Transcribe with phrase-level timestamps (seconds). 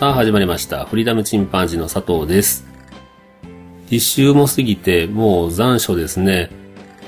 [0.00, 0.86] さあ始まりました。
[0.86, 2.64] フリーダムチンパンジーの佐藤です。
[3.90, 6.48] 一周も過ぎてもう残暑ですね。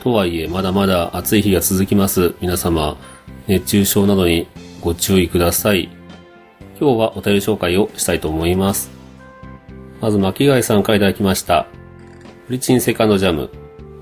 [0.02, 2.34] とはいえまだまだ暑い日が続きます。
[2.42, 2.98] 皆様、
[3.46, 4.46] 熱中症などに
[4.82, 5.88] ご注意ください。
[6.78, 8.90] 今日はお便り紹介をしたいと思います。
[10.02, 11.68] まず巻貝さんからいただきました。
[12.46, 13.48] フリチンセカンドジャム。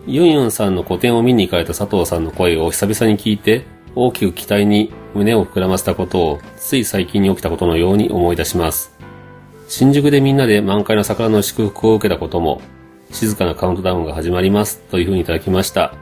[0.08, 8.92] ユンユンさんの個展を見に行かれた佐藤さんの声を久々に聞いて、大きく期待に胸を膨らませたことを、つい最近に起きたことのように思い出します。
[9.68, 12.60] 新宿でみんなで満開の桜の祝福を受けたことも、
[13.12, 15.94] 静かなカウントダウンが始まります、というふうにいただきました。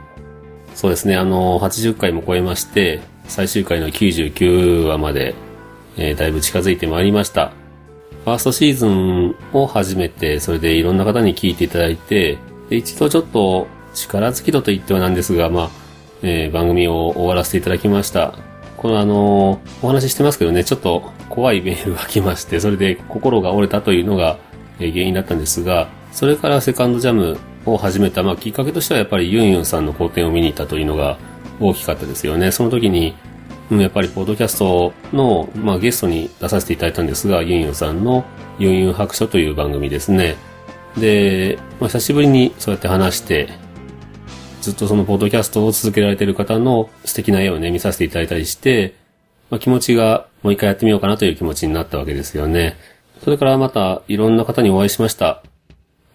[0.75, 5.35] そうですね、あの、80回も超えまして、最終回の99話まで、
[5.97, 7.51] えーだいぶ近づいてまいりました。
[8.25, 12.37] ファーストシーズンを始めて、それでいろんな方に聞いていただいて、
[12.69, 15.69] で一度ちょっと力尽き度と言ってはなんですが、まあ、
[16.21, 18.48] えー番組を終わらせていただきました。
[18.79, 24.37] このあのお話ししてますけどね、ちょっと怖いメールが来まして、 それで心が折れたというのが、
[24.77, 31.17] 原因だったんですが、それからセカンドジャムを始めた、まあ、きっかけとしてはやっぱりユンユンさんの講演を見に行ったというのが
[31.59, 32.53] 大きかったですよね。
[32.53, 33.15] その時に、
[33.69, 38.23] うん、やっぱりポッドキャストの、まあ、ゲストに出させていただいたんですが、ユンユンさんの
[38.59, 40.37] ユンユン白書という番組ですね。
[40.97, 43.49] で、まあ、久しぶりにそうやって話して、
[44.69, 48.93] ずっとそのポッドキャストを続けられている方の素敵な絵をね、見させていただいたりして、
[49.49, 52.77] まあ、気持ちがもう一回やってみようかなという気持ちになったわけですよね。
[53.23, 55.41] それからまたいろんな方にお会いしました。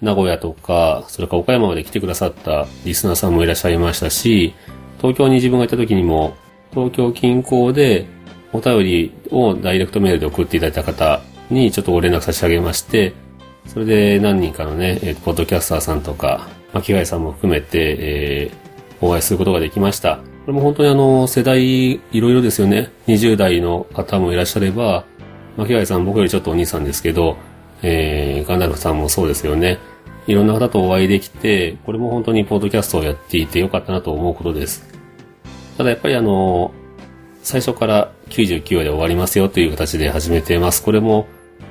[0.00, 4.54] 名古屋とか、それから岡山まで来てくださったリスナーさんもいらっしゃいましたし、
[4.98, 6.36] 東京に自分がいた時にも、
[6.71, 8.06] 東京近郊で
[8.53, 13.15] お便りをダイレクトメールで送っていただいた方にちょっとご連絡差し上げまして、
[13.66, 18.64] それで何人かのね、ポッドキャスターさんとか、巻貝さんも含めて、えー
[19.04, 20.16] お会いすることができました。
[20.16, 22.90] これも本当にあの、世代いろいろですよね。
[23.06, 25.04] 20代の方もいらっしゃれば、
[25.56, 27.36] 巻貝さん僕よりちょっとお兄さんですけど、
[27.82, 29.78] えー、ガンダルフさんもそうですよね。
[30.26, 34.88] いろんな方とお会いできて、これも本当にポッドキャストをやっていてよかったなと思うことです。
[35.76, 36.72] ただやっぱりあの、
[37.42, 40.82] 最初から99話で終わりますよという形で始めてます。
[40.82, 41.26] これも、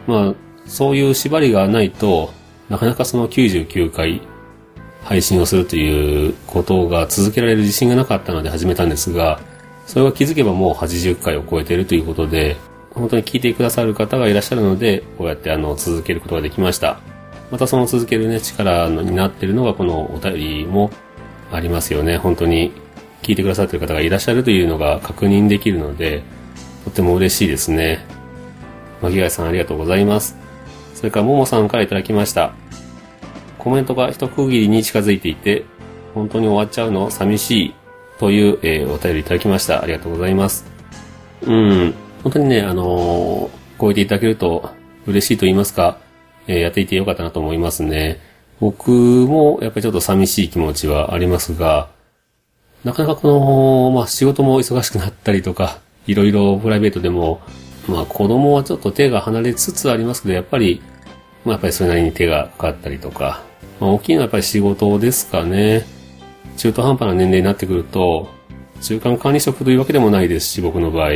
[0.06, 0.34] まあ、
[0.68, 2.32] そういう縛りがないと、
[2.70, 4.22] なかなかその99回
[5.04, 9.40] 配信をするということが続けられる自信がなかったので始めたんですが、
[9.86, 12.56] それが気づけばもう80回を超えているということで、
[12.92, 17.00] 本当に聞いてくださる方がいらっしゃるので、こうやってあの、続けることができました。
[17.52, 20.90] またその続けるね、力になってるのがこのお便りも
[21.52, 22.18] ありますよね。
[22.18, 22.72] 本当に
[23.22, 26.24] 聞いてくださってる方がいらっしゃるというのが確認できるので、
[26.86, 28.06] とても嬉しいですね。
[29.02, 30.38] 巻貝さんありがとうございます。
[30.94, 32.54] それからももさんからいただきました。
[33.64, 35.66] コメントが一区切りに近づいていて、
[36.14, 37.10] 本当に終わっちゃうの？
[37.10, 37.74] 寂しい
[38.20, 39.82] という、えーお便りいただきました。
[39.82, 40.66] ありがとうございます。
[41.44, 41.94] うん、
[42.24, 42.88] 本当にね、あのー
[43.78, 44.70] こう言っていただけると
[45.08, 45.98] 嬉しいと言いますか、
[46.48, 48.20] えーやっていてよかったなと思いますね。
[48.60, 51.90] 僕もやっぱりちょっと寂しい気持ちはありますが、
[52.84, 57.42] なかなかこの、まあ仕事も忙しくなったりとか、いろいろプライベートでも、
[57.88, 60.82] まあ子供はちょっと手が離れつつありますけど、やっぱり、
[61.44, 63.42] まあやっぱりそれなりに手がかかったりとか、
[63.80, 65.86] まあ大きいのはやっぱり仕事ですかね。
[66.58, 68.30] 中途半端な年齢になってくると、
[68.82, 71.12] 中間管理職というわけでもないですし、僕の場合、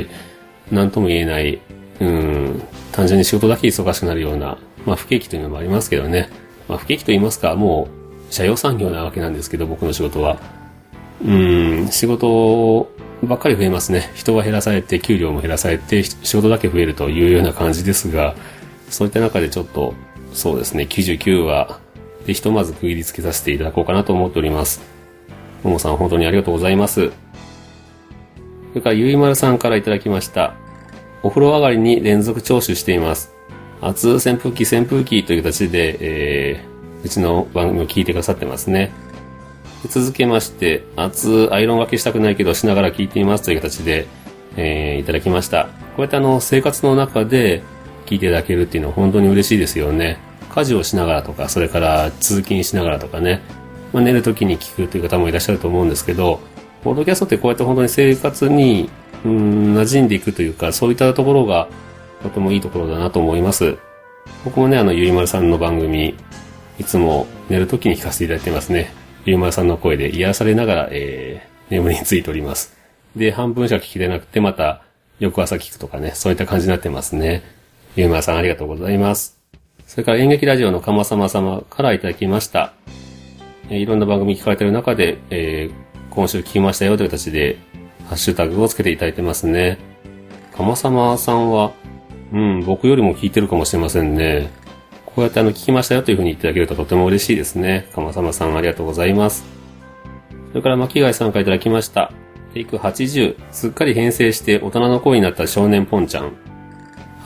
[0.71, 1.59] なんとも言えない、
[1.99, 6.29] うん、単純に仕事だけ忙しくなるような、まあ不景気というのもありますけどね。
[6.67, 7.87] まあ不景気と言いますか、も
[8.29, 10.37] う、社用産業なわけなんですけど、僕の仕事は。
[11.25, 12.91] うん、仕事
[13.23, 14.11] ばっかり増えますね。
[14.15, 18.35] 人は減らされて、給料も減らされて、仕事だけ増えるというような感じですが、
[18.89, 19.93] そういった中でちょっと、
[20.33, 21.79] そうですね、99話
[22.27, 24.81] でひとまず区切りつけさせていただこうかなと思っております。
[25.63, 27.09] ももさん本当にありがとうございます。
[28.73, 30.53] それからゆいまるさんからいただきました。
[31.23, 33.33] お風呂上がりに連続聴取しています。
[33.81, 38.91] 熱扇風機扇風機という形で、えー、うちの番組を聞いてくださってますね。
[39.87, 44.05] 続けまして、熱アイロンがけしたくないけどしながら聞いていますという形で、
[44.57, 45.65] えーいただきました。
[45.65, 45.69] こ
[45.99, 47.63] うやってあの、生活の中で
[48.05, 50.26] 聞いていただけるっていうのは本当に嬉しいですよね。
[50.57, 53.41] 家事をしながらとか、それから通勤しながらとかね、
[53.93, 56.39] まあ、寝る時に聞くという方もいらっしゃると思うんですけど、
[56.83, 58.89] ポッドキャストってこうやって本当に生活に、
[59.23, 61.67] うん、馴染んでいくというか、そういったところが
[62.23, 63.77] とてもいいところだなと思います。
[64.45, 66.15] 僕もね、あの、ゆいまるさんの番組、
[66.79, 68.91] いつも寝るときに聞かせていただいてますね。
[69.25, 72.75] ゆいまるさんの声で癒されながら、えー、眠りについております。
[73.15, 74.81] で、半分しか聞きれなくて、また、
[75.19, 77.43] 翌朝聞くとかね、そういった感じになってますね。
[77.95, 79.36] ゆいまさんありがとうございます。
[79.87, 82.73] それから演劇ラジオのかまさま様からいただきました。
[83.69, 87.57] えー、いろんな番組聞かれてる中で、えー、今週聞きましたよという形で、
[88.09, 89.79] ハッシュタグをつけていただいてますね。
[90.53, 91.71] かまさまさんは、
[92.33, 94.49] うん、僕よりも聞いてるかもしれませんね。
[95.05, 97.87] こうやってあの、聞きましたよというふうに言っていただけるととても嬉しいですね。
[97.95, 99.45] かまさまさんありがとうございます。
[100.49, 102.11] それから巻貝さんからいただきました。
[102.53, 106.46] テイク80、すっかり編成して大人の声になった少年ポンちゃん。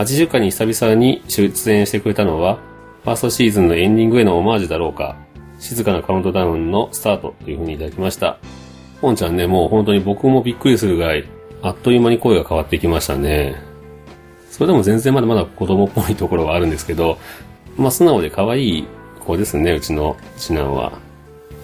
[0.02, 2.58] 80回に久々に出演してくれたのは、
[3.04, 5.16] ファーストシーズンのエンディングへのオマージュだろうか。
[5.60, 8.38] 静かなカウントダウンのスタートというふうにいただきました。
[9.00, 11.28] ポンちゃんね、もう本当に僕もびっくりするぐらい、
[11.62, 13.56] あっという間に声が変わってきましたね。
[14.50, 17.18] それでも全然まだまだ子供っぽいところはあるんですけど、
[17.78, 18.88] まあ素直で可愛い
[19.20, 20.94] 子ですね、うちの次男は。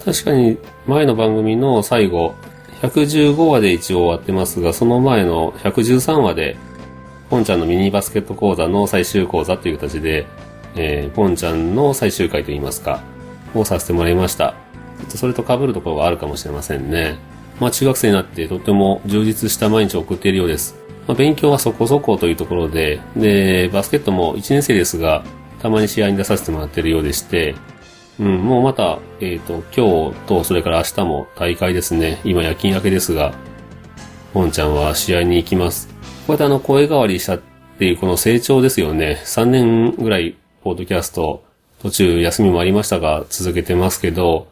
[0.05, 2.33] 確かに前の番組の最後、
[2.81, 6.55] 115話で一応終わってますが、その前の113話で、
[7.29, 10.25] ポンちゃんのミニバスケット講座の最終講座という形で、
[10.75, 13.01] えー、ポンちゃんの最終回といいますか、
[13.53, 14.55] をさせてもらいました。
[15.09, 17.17] それと被るところがあるかもしれませんね。
[17.59, 20.75] まあ中学生になってとても充実した毎日を送っているようです。
[21.07, 25.23] まあ勉強はそこそこというところで、で、バスケットも1年生ですが、
[25.61, 27.55] たまに試合に出させてもらっているようでして、
[28.19, 32.19] うん、もうまた、えっ、ー、と、今日とそれから明日も大会ですね。
[32.23, 33.33] 今夜勤明けですが、
[34.33, 35.96] ポンちゃんは試合に行きます。
[36.27, 37.41] こうやってあの声変わりしたっ
[37.79, 39.21] ていうこの成長ですよね。
[39.23, 41.45] 3年ぐらい、ポッドキャスト、
[41.81, 44.49] 途中休みもありましたが、続けてますけど、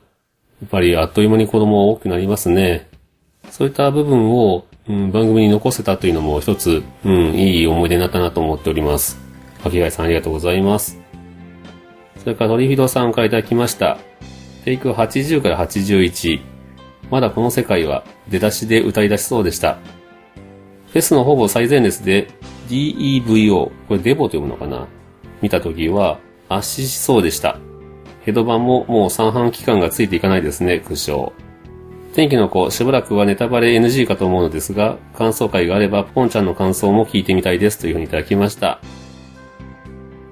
[0.62, 2.88] やっぱりあっという間に子供大きくなりますね。
[3.52, 9.20] そういった部分を、うん、番組に残せたというのも一つ、うん、いい思い出になったなと思っております。
[9.62, 10.98] 柿貝さんありがとうございます。
[12.20, 13.98] それからノリフィドさんからいただきました。
[14.64, 16.40] テイク80から81。
[17.12, 19.78] まだこの世界は出だしで歌い出しそうでした。
[20.96, 22.30] フェスのほぼ最前列で
[22.70, 24.88] DEVO、これデボと読むのかな？
[25.42, 27.60] 見たときは圧死しそうでした。
[28.22, 31.34] ヘドバンももう三半期間がついていかないですね、苦笑。
[32.14, 38.80] 天気の子、しばらくはネタバレ NG かと思うのですが、感想会があれば、ポンちゃんの感想も聞いてみたいですというふうにいただきました。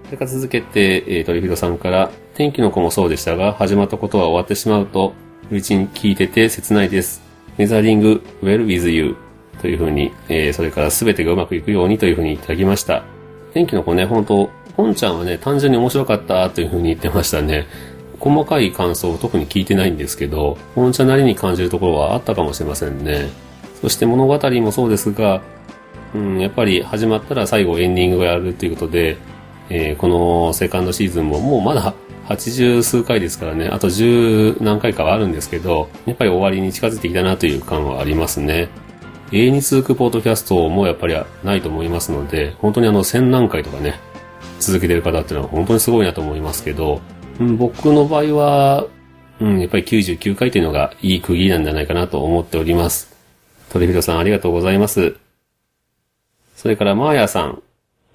[0.06, 5.14] それから続けて、えー、トリフィドさんから、天気の子もそうでしたが、始まったことは終わってしまうと、
[5.52, 7.22] うちに聞いてて切ないです。
[7.58, 9.18] メザリング、well with you
[9.64, 13.04] というふうに、えー、それから全てがうまくいくようにというふうにいただきました。
[13.54, 17.66] 天気の子ね、本当ポンちゃんはね、単純に面白かったというふうに言ってましたね。
[18.20, 23.30] 細かい感想を特に聞いてないんですけど、ポンちゃんなりに感じるところはあったかもしれませんね。
[23.82, 25.42] そして物語もそうですが、
[26.14, 29.16] うん、やっぱり始まったら最後エンディングをやるということで、
[29.70, 31.94] えー、このセカンドシーズンももうまだ
[32.28, 38.70] 80数回ですからね、あと10何回かはあるんですけど、やっぱり終わりに近づいてきたなという感はありますね。
[39.34, 44.00] 永遠に続くポートキャストもやっぱりないと思いますので、本当にあの1000何回とかね、
[44.60, 47.02] 続けてる方っていうのは本当にすごいなと思いますけど、
[47.40, 48.86] うん、僕の場合は、
[49.40, 53.12] うん、やっぱり99回というのがいい区切りなんじゃないかなと思っております。
[53.72, 55.16] トリフィドさんありがとうございます。
[56.56, 57.64] それからマーヤさん、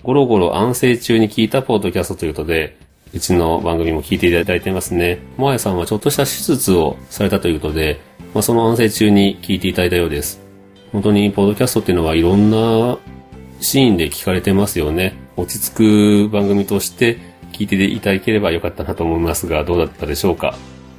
[0.05, 2.77] ゴロゴロ安静中に聞いたポートキャストということで、
[3.13, 5.19] うちの番組も聞いていただいてますね。
[5.37, 7.99] マーヤさんはちょっとした手術をされたということで、
[8.35, 10.48] まあ、その安静中に聞いていただいたようです。
[10.93, 12.99] 本当にポードキャストっていうのはいろんな
[13.61, 15.15] シーンで聞かれてますよね。
[15.37, 17.19] 落ち着く番組として
[17.53, 20.57] 聞いていただければよかったなと思いますが、どうだったでしょうか。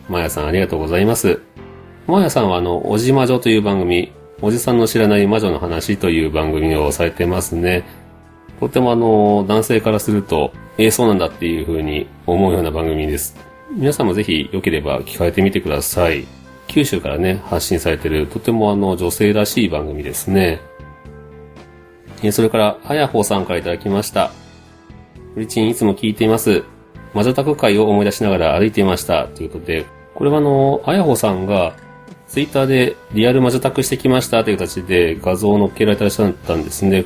[0.09, 1.41] まやさんありがとうございます。
[2.07, 7.83] まやさんはあの、おじ魔女という番組、おじさんの知らない魔女の話という番組をされてますね。
[8.59, 13.35] とてもあの、男性からすると、ええー、そうなんだっていう風に思うような番組です。
[13.75, 16.38] 皆さんもぜひ良ければ聞かれてみてください。
[16.69, 20.61] 九州からね、発信されてる、とてもあの、女性らしい番組ですね。
[22.21, 24.31] えそれから、あやほさんからいただきました。
[25.33, 26.63] フリチンいつも聞いています。
[27.13, 29.27] 魔女宅会を思い出しながら歩いていました。
[29.27, 31.75] ということで、これはあの、あやほさんが、
[32.27, 37.05] ツイッターでリアル魔女宅してきましたという形で画像を載っけられてらっしゃったんですね。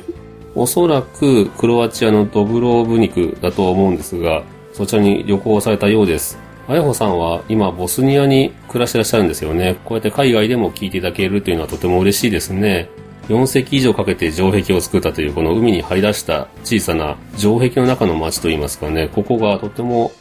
[0.54, 4.42] おそらくクロアチアのドブローブ肉だと思うんですが、
[4.74, 6.43] そちらに旅行されたようです。
[6.66, 9.76] あやほさんは今ボスニアに暮らしてらっしゃるんですよね。
[9.84, 12.88] こうやって海外でも聞いていただけるというのはとても嬉しいですね。
[13.28, 20.12] 4世紀以上かけて城壁を作ったというこの海に張り出した小さな城壁の中の街といいますかね、ここがとても、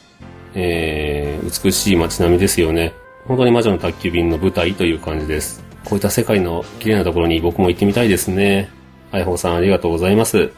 [0.54, 2.94] えー、美しい街並みですよね。
[3.26, 5.64] 本当に魔女の宅急便の舞台という感じです。
[5.86, 8.70] こういった世界の綺麗なところに僕も行ってみたいですね。
[9.12, 10.52] アイホさんありがとうございます。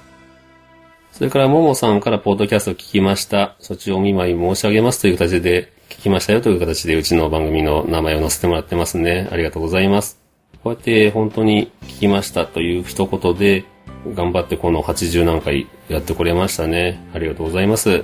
[1.11, 3.55] それから、ももさんからポッドキャストを聞きました。
[3.59, 9.27] そっちをお見舞い申し上げますという形で、聞きましたよという形で、うちの番組の名前を載せてもらってますね。
[9.31, 10.19] ありがとうございます。
[10.63, 13.65] こうやって本当に聞きましたという一言で、
[14.13, 16.99] 頑張ってこの80何回やってこれましたね。
[17.13, 18.03] ありがとうございます。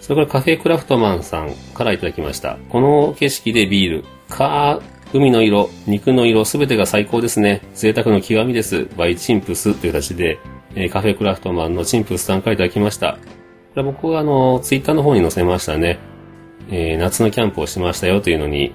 [0.00, 2.56] それからカフェクラフトマンさんからいただきました。
[2.68, 4.80] この景色でビール、か
[5.12, 7.62] 海の色、肉の色、すべてが最高ですね。
[7.74, 8.86] 贅沢の極みです。
[8.96, 10.38] バイチンプスという形で、
[10.76, 13.14] えカフェクラフトマンのチンプスさんからいただきました。
[13.14, 15.98] これ僕はあの、ツイッターの方に載せましたね。
[16.70, 18.72] えー夏のキャンプをしましたよというのに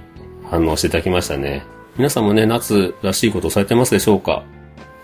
[0.49, 1.65] 反応していただきましたね。
[1.97, 4.43] 皆さんもね、夏らしいことをされてますでしょうか？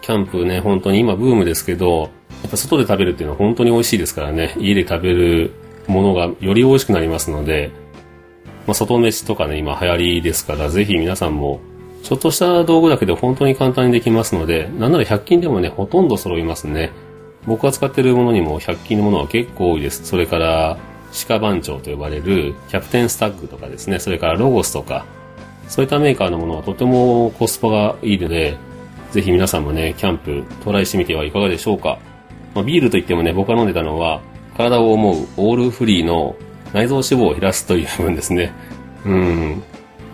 [0.02, 2.10] キャンプね、本当に今ブームですけど、
[2.44, 5.52] やっぱ外で食べるっていうのは本当に美味しいですからね、家で食べる
[5.88, 7.72] ものがより美味しくなりますので、
[8.68, 11.62] まあ、外飯とかね、今流行りですから、ぜひ皆さんも、
[12.04, 16.92] ちょっとした道具だけで本当に簡単にできますので、なんなら100均でもね、ほとんど揃いますね。
[17.46, 20.04] 僕が使ってるものにも100均のものは結構多いです。
[20.04, 20.78] それから、
[21.12, 25.06] 鹿番長と呼ばれるキャプテンスタッグとかですね、それからロゴスとか、
[25.68, 28.58] そういったメーカーのものはとてもコスパがいいので、
[29.12, 32.00] ぜひ皆さんもね、キャンプトライしてみてはいかがでしょうか。
[32.54, 34.22] まあ、ビールといってもね、僕が飲んでたのは、
[34.56, 36.36] 体を思うオールフリーの
[36.74, 38.54] 内臓脂肪を減らすという部分ですね。
[39.06, 39.64] うん。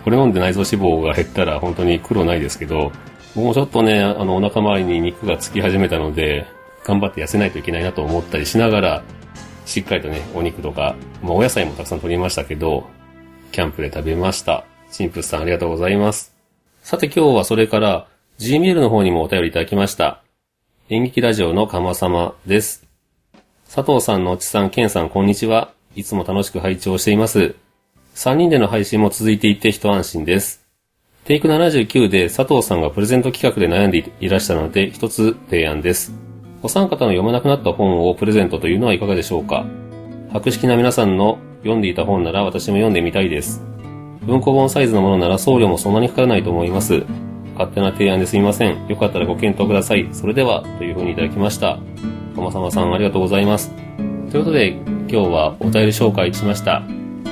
[0.04, 2.92] これ飲んで内臓脂肪が減ったら本当に苦労ないですけど、
[3.34, 6.46] 僕もちょっとね、あの、お腹周りに肉がつき始めたので、
[6.84, 9.02] 頑張って痩せないといけないなと思ったりしながら、
[9.68, 12.88] しっかりとね、お肉とか、まあ、お野菜もたくさん取りましたけど、
[13.52, 14.64] キャンプで食べました。
[14.90, 16.34] チンプスさんありがとうございます。
[16.82, 18.08] さて今日はそれから、
[18.38, 20.22] Gmail の方にもお便りいただきました。
[20.88, 22.86] 演劇ラジオのかまさまです。
[23.70, 25.70] 佐藤さん、のっちさん、けんさん、こんにちは。
[25.94, 27.54] いつも楽しく拝聴しています。
[28.14, 30.66] 3人での配信も続いていて一安心です。
[31.26, 36.27] テイク79で佐藤さんがプレゼント企画で悩んでいらしたので一つ提案です。
[36.62, 39.64] お三方の読まなくなった本をプレゼントというのはいかがでしょうか？
[40.32, 43.62] 博識な皆さんの読んでいた本なら私も読んでみたいです。
[44.22, 47.04] 文庫本サイズのものなら送料もそんなにかからないと思います。
[47.54, 48.86] 勝手な提案ですみません。
[48.88, 50.08] よかったらご検討ください。
[50.12, 51.78] それでは、というふうにいただきました。
[52.36, 53.72] かまさまさんありがとうございます。
[54.30, 54.72] ということで、
[55.08, 56.82] 今日はお便り紹介しました。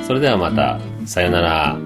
[0.05, 1.86] それではまた、さよなら。